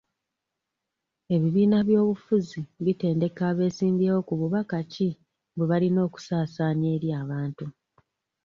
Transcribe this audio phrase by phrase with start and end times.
[1.35, 5.09] Ebibiina by'obufuzi bitendeka abesimbyewo ku bubaka ki
[5.57, 7.65] bwe balina okusaasaanya eri abantu.